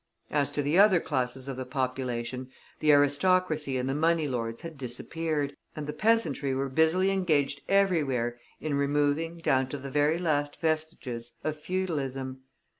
[0.31, 4.75] As to the other classes of the population, the aristocracy and the money lords had
[4.75, 10.59] disappeared, and the peasantry were busily engaged everywhere in removing, down to the very last
[10.59, 12.39] vestiges of feudalism.